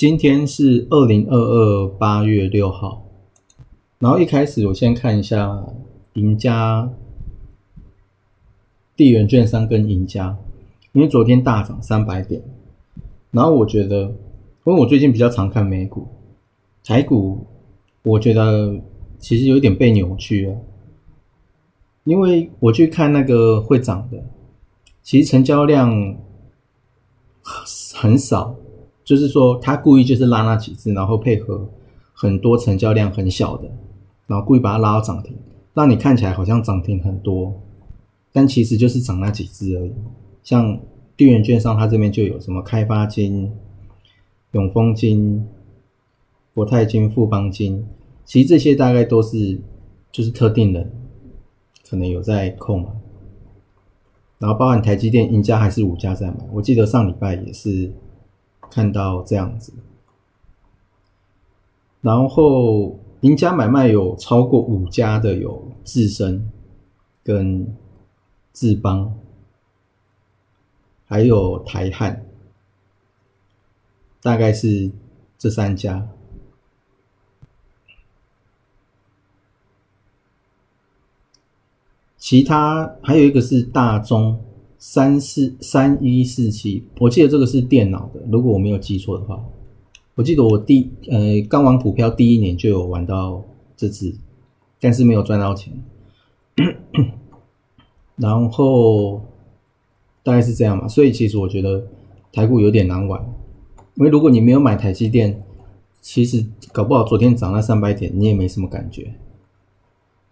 [0.00, 3.04] 今天是二零二二八月六号，
[3.98, 5.62] 然后一开始我先看一下
[6.14, 6.90] 赢家、
[8.96, 10.38] 地缘券商跟赢家，
[10.92, 12.42] 因为昨天大涨三百点，
[13.30, 14.04] 然后我觉得，
[14.64, 16.08] 因为我最近比较常看美股、
[16.82, 17.46] 台股，
[18.02, 18.80] 我觉得
[19.18, 20.56] 其实有点被扭曲了，
[22.04, 24.24] 因为我去看那个会涨的，
[25.02, 26.16] 其实成交量
[27.94, 28.56] 很少。
[29.10, 31.68] 就是说，他故意就是拉那几只，然后配合
[32.12, 33.68] 很多成交量很小的，
[34.28, 35.36] 然后故意把它拉到涨停，
[35.74, 37.52] 让你看起来好像涨停很多，
[38.32, 39.90] 但其实就是涨那几只而已。
[40.44, 40.78] 像
[41.16, 43.50] 地缘券商，它这边就有什么开发金、
[44.52, 45.44] 永丰金、
[46.54, 47.84] 国泰金、富邦金，
[48.24, 49.60] 其实这些大概都是
[50.12, 50.88] 就是特定人
[51.90, 52.92] 可能有在控嘛。
[54.38, 57.90] 然后包含台积电、赢家还是五家在买，我记得上礼拜也是。
[58.70, 59.72] 看到这样子，
[62.00, 66.50] 然后赢家买卖有超过五家的，有智深、
[67.24, 67.76] 跟
[68.52, 69.18] 智邦，
[71.06, 72.24] 还有台汉，
[74.22, 74.92] 大概是
[75.36, 76.08] 这三家。
[82.16, 84.44] 其他还有一个是大中。
[84.82, 89.44] 三四三一四七，我记得这个是电脑的，如果我没有记错的话，
[90.14, 93.44] 我记得我第呃刚玩股票第一年就有玩到
[93.76, 94.14] 这只，
[94.80, 95.70] 但是没有赚到钱，
[98.16, 99.20] 然后
[100.22, 101.86] 大概是这样嘛，所以其实我觉得
[102.32, 103.22] 台股有点难玩，
[103.96, 105.42] 因为如果你没有买台积电，
[106.00, 106.42] 其实
[106.72, 109.12] 搞不好昨天涨了三百点，你也没什么感觉，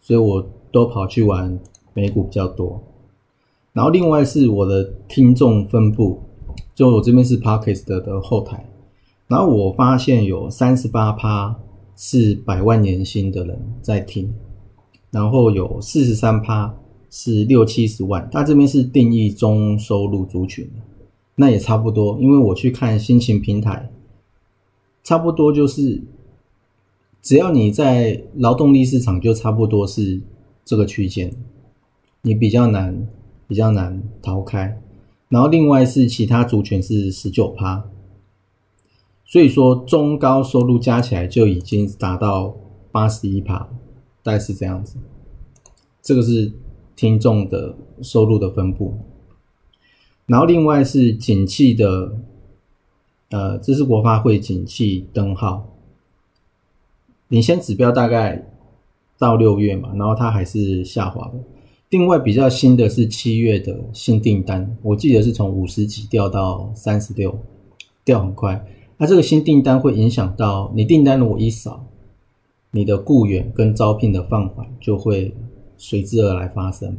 [0.00, 1.60] 所以我都跑去玩
[1.92, 2.82] 美股比较多。
[3.78, 6.20] 然后另外是我的听众分布，
[6.74, 8.68] 就我这边是 Parkes 的后台，
[9.28, 11.56] 然后我发现有三十八趴
[11.94, 14.34] 是百万年薪的人在听，
[15.12, 16.74] 然后有四十三趴
[17.08, 20.68] 是六七十万，他这边是定义中收入族群，
[21.36, 23.92] 那也差不多，因为我去看心情平台，
[25.04, 26.02] 差不多就是
[27.22, 30.20] 只要你在劳动力市场就差不多是
[30.64, 31.32] 这个区间，
[32.22, 33.06] 你比较难。
[33.48, 34.78] 比较难逃开，
[35.30, 37.82] 然后另外是其他族群是十九趴，
[39.24, 42.54] 所以说中高收入加起来就已经达到
[42.92, 43.70] 八十一趴，
[44.22, 44.98] 大概是这样子。
[46.02, 46.52] 这个是
[46.94, 48.98] 听众的收入的分布，
[50.26, 52.12] 然后另外是景气的，
[53.30, 55.68] 呃，这是国发会景气灯号，
[57.28, 58.46] 领先指标大概
[59.18, 61.34] 到六月嘛，然后它还是下滑的。
[61.90, 67.38] 另外比较新的是七月的新订单，我记得是从五十几掉到三十六，
[68.04, 68.62] 掉很快。
[68.98, 71.86] 那这个新订单会影响到你订单如果一少，
[72.72, 75.32] 你的雇员跟招聘的放缓就会
[75.78, 76.94] 随之而来发生。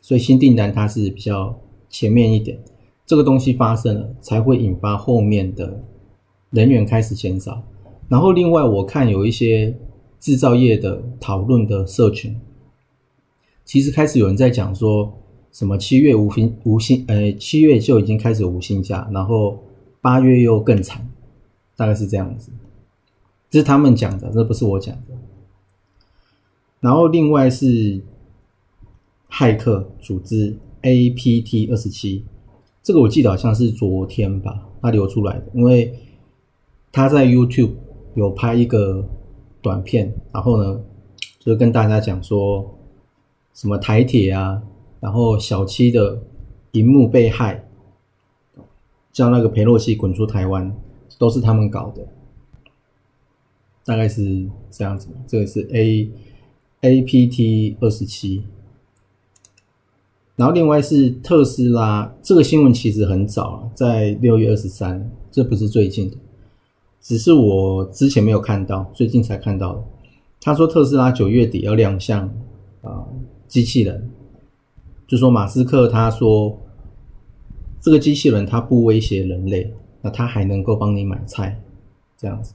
[0.00, 1.56] 所以新订单它是比较
[1.88, 2.58] 前面一点，
[3.06, 5.80] 这个东西发生了才会引发后面的
[6.50, 7.62] 人员开始减少。
[8.08, 9.72] 然后另外我看有一些
[10.18, 12.36] 制造业的讨论的社群。
[13.64, 15.12] 其实开始有人在讲说
[15.50, 19.58] 什么七月无薪无薪，呃，七月就已经开始无薪假，然后
[20.02, 21.08] 八月又更惨，
[21.74, 22.52] 大概是这样子。
[23.48, 25.16] 这是他们讲的，这不是我讲的。
[26.80, 28.02] 然后另外是
[29.30, 32.24] 骇客组织 APT 二十七，
[32.82, 35.98] 这个我记得好像是昨天吧，他流出来的，因为
[36.92, 37.70] 他在 YouTube
[38.14, 39.08] 有拍一个
[39.62, 40.80] 短片，然后呢，
[41.38, 42.70] 就跟大家讲说。
[43.54, 44.60] 什么台铁啊，
[44.98, 46.20] 然后小七的
[46.72, 47.66] 荧幕被害，
[49.12, 50.76] 叫那个裴洛西滚出台湾，
[51.18, 52.04] 都是他们搞的，
[53.84, 55.08] 大概是这样子。
[55.28, 56.10] 这个是 A
[56.80, 58.42] A P T 二十七，
[60.34, 66.16] 然后另外是特斯拉，这个新闻其实很早，在六月二十三，这不是最近的，
[67.00, 69.84] 只是我之前没有看到，最近才看到的。
[70.40, 72.28] 他说特斯拉九月底要亮相
[72.82, 73.06] 啊。
[73.54, 74.10] 机器人，
[75.06, 76.58] 就说马斯克他说，
[77.80, 79.72] 这个机器人它不威胁人类，
[80.02, 81.62] 那它还能够帮你买菜，
[82.18, 82.54] 这样子。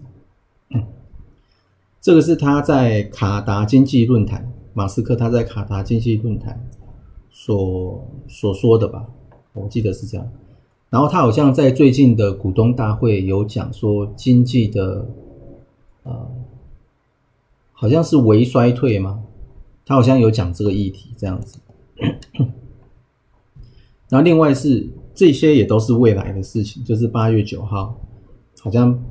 [2.01, 6.69] 这个是他在卡达经济论坛，马斯克他在卡达经济论坛
[7.31, 9.05] 所所说的吧，
[9.53, 10.29] 我记得是这样。
[10.89, 15.07] 然后他好像在最近的股东大会有讲说，经济的
[16.03, 16.29] 呃，
[17.71, 19.23] 好像是微衰退吗？
[19.89, 21.59] 他好像有讲这个议题这样子。
[24.07, 27.99] 然后另外是这些也都是未来的事情，就是八月九号
[28.59, 29.03] 好像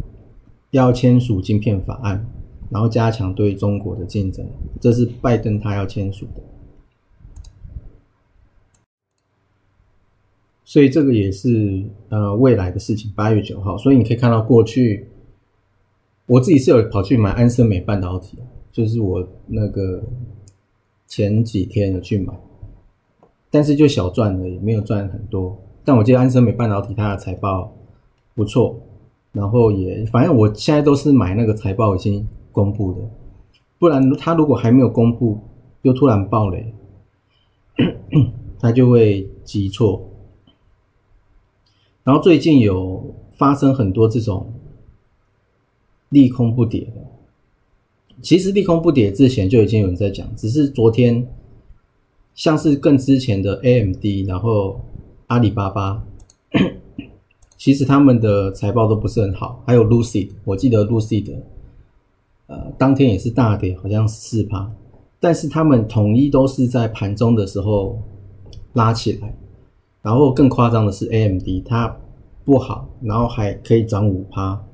[0.70, 2.25] 要签署晶片法案，
[2.70, 4.48] 然后加强对中国的竞争，
[4.80, 6.42] 这是拜登他要签署的。
[10.62, 13.76] 所以这个也是呃未来的事情，八月九号。
[13.76, 15.08] 所以你可以看到过去，
[16.26, 18.38] 我自己是有跑去买安森美半导体，
[18.70, 20.04] 就是我那个
[21.08, 22.32] 前几天有去买，
[23.50, 25.58] 但是就小赚了，也没有赚很多。
[25.84, 27.75] 但我记得安森美半导体它的财报
[28.34, 28.78] 不错，
[29.32, 33.00] 然后也反正我现在都是买那个财报已经公布的，
[33.78, 35.40] 不然它如果还没有公布，
[35.81, 36.75] 又突然爆雷，
[38.61, 40.11] 它就会急挫。
[42.04, 44.52] 然后最近有发生很多这种
[46.11, 47.02] 利空不跌的，
[48.20, 51.26] 其实利空不跌之前就已经有人在讲，只是昨天
[52.34, 54.80] 像是更之前的 AMD，然后
[55.28, 56.04] 阿里巴巴，
[57.56, 61.32] 其实他们的财报都不是很好，还有 Lucid，我记得 Lucid 的
[62.46, 64.70] 呃当天也是大跌，好像四趴，
[65.20, 68.00] 但是他们统一都是在盘中的时候
[68.72, 69.34] 拉起来。
[70.00, 71.94] 然后更夸张的是，AMD 它
[72.44, 74.64] 不好，然后还可以涨五趴，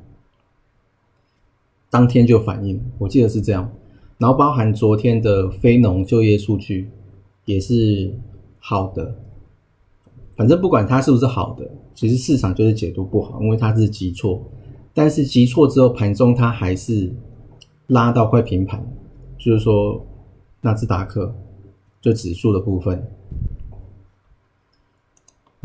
[1.94, 3.70] 当天就反应，我记得是这样。
[4.19, 6.91] 然后包含昨天的非农就业数据
[7.44, 8.12] 也是
[8.58, 9.14] 好的，
[10.35, 14.43] 反正不管它是不是好的，其实市场就是解读不好，因为它是急挫。
[14.93, 17.12] 但是急挫之后盘中它还是
[17.87, 18.85] 拉到快平盘，
[19.38, 20.05] 就是说
[20.62, 21.32] 纳斯达克
[22.00, 23.08] 就指数的部分。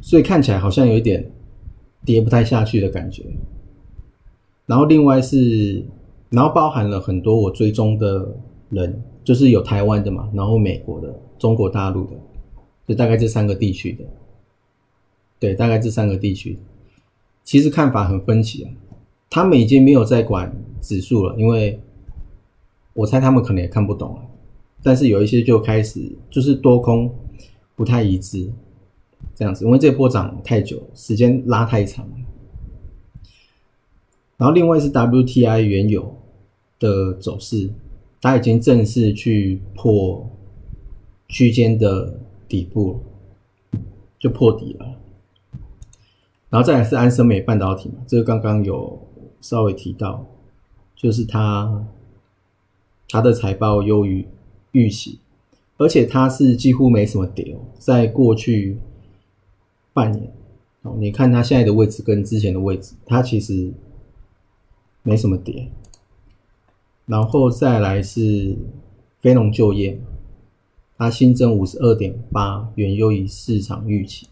[0.04, 1.32] 所以看起来好像有一点
[2.06, 3.26] 跌不太下去的感觉。
[4.68, 5.84] 然后另外是，
[6.30, 8.36] 然后包含了很多我追踪的
[8.70, 12.12] 人，就是有台湾的嘛，然后美国的、中国大陆的，
[12.88, 14.04] 就大概这三个地区的。
[15.40, 16.58] 对，大概这三个地区，
[17.44, 18.72] 其实看法很分歧啊。
[19.30, 21.80] 他们已经没有在管指数了，因为
[22.94, 24.22] 我猜他们可能也看不懂了。
[24.84, 27.14] 但是有一些就开始就是多空
[27.76, 28.52] 不太一致。
[29.36, 32.06] 这样子，因为这波涨太久，时间拉太长。
[34.36, 36.14] 然后另外是 WTI 原油
[36.80, 37.70] 的走势，
[38.22, 40.30] 它已经正式去破
[41.28, 43.02] 区间的底部，
[44.18, 44.96] 就破底了。
[46.50, 49.00] 然后再来是安森美半导体嘛，这个刚刚有
[49.42, 50.26] 稍微提到，
[50.96, 51.86] 就是它
[53.08, 54.26] 它的财报优于
[54.72, 55.20] 预期，
[55.78, 58.78] 而且它是几乎没什么跌哦，在过去。
[59.92, 60.32] 半年
[60.84, 63.74] 哦，你看它现在的位置跟之前的位置，它其实
[65.02, 65.68] 没什么跌。
[67.10, 68.56] 然后再来是
[69.20, 70.00] 非农就业，
[70.96, 74.28] 它新增五十二点八，远优于市场预期。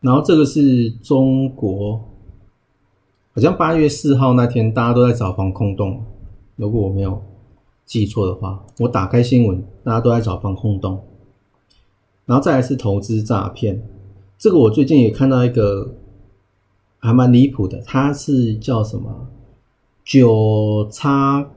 [0.00, 2.00] 然后这个是中国，
[3.34, 6.02] 好像八月四号那天大家都在找防空洞，
[6.56, 7.22] 如果我没有
[7.84, 11.04] 记错的话，我打开新闻，大家都在找防空洞。
[12.24, 13.86] 然后再来是投资诈骗，
[14.38, 15.94] 这个我最近也看到一个
[17.00, 19.28] 还蛮离谱的，它是叫什么
[20.04, 21.50] 九叉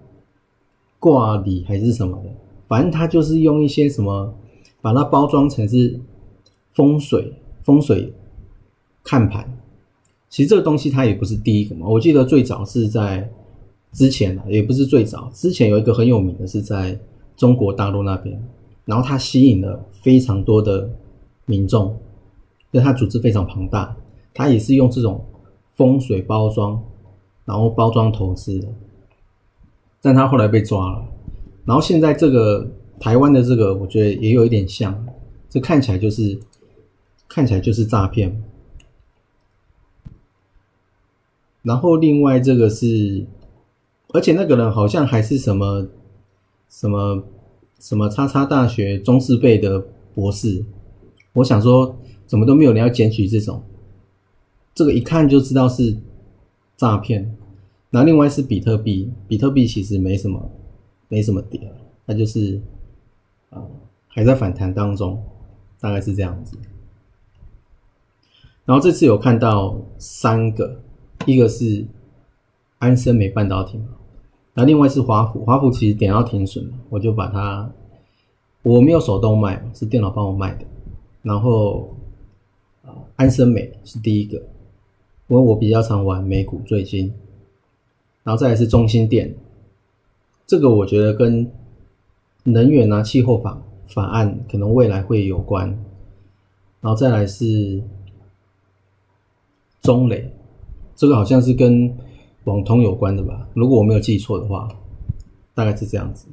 [0.99, 2.29] 挂礼还是什么的，
[2.67, 4.33] 反正他就是用一些什么
[4.81, 5.99] 把它包装成是
[6.73, 8.13] 风水风水
[9.03, 9.57] 看盘。
[10.29, 13.29] 其实这个东西它也不是第一个嘛，我记得最早是在
[13.93, 16.99] 之前啊，也不是最早，之前有一个很有名的是在
[17.35, 18.41] 中国大陆那边。
[18.83, 20.89] 然后它吸引了非常多的
[21.45, 21.97] 民众，
[22.71, 23.95] 因为它组织非常庞大，
[24.33, 25.23] 它也是用这种
[25.75, 26.81] 风水包装，
[27.47, 28.63] 然后包装投资，
[30.03, 31.03] 但他后来被抓了。
[31.65, 35.07] 然后现在这个台湾的这个，我觉得也有一点像，
[35.49, 36.39] 这看起来就是
[37.27, 38.43] 看起来就是诈骗。
[41.63, 43.25] 然后另外这个是，
[44.09, 45.87] 而且那个人好像还是什么
[46.69, 47.23] 什么。
[47.79, 49.79] 什么叉叉大学中四辈的
[50.15, 50.65] 博士，
[51.33, 53.61] 我想说怎么都没有人要捡取这种，
[54.73, 55.95] 这个一看就知道是
[56.77, 57.35] 诈骗。
[57.89, 60.49] 那另外是比特币，比特币其实没什么
[61.09, 61.71] 没什么跌，
[62.05, 62.61] 它就是
[63.49, 63.61] 啊
[64.07, 65.21] 还在反弹当中，
[65.79, 66.57] 大概是这样子。
[68.65, 70.81] 然后这次有看到三个，
[71.25, 71.85] 一个是
[72.79, 73.85] 安森美半导体嘛。
[74.53, 77.71] 那另外是华府，华府其实点到停损，我就把它，
[78.63, 80.65] 我没有手动卖，是电脑帮我卖的。
[81.21, 81.95] 然后
[82.83, 84.41] 啊，安森美是第一个，
[85.27, 87.13] 因为我比较常玩美股最近，
[88.23, 89.35] 然后再来是中心电，
[90.45, 91.51] 这个我觉得跟
[92.43, 95.67] 能源啊、气候法法案可能未来会有关，
[96.79, 97.83] 然后再来是
[99.81, 100.31] 中磊，
[100.95, 101.93] 这个好像是跟
[102.45, 103.47] 网通有关的吧？
[103.53, 104.69] 如果我没有记错的话，
[105.53, 106.27] 大概是这样子。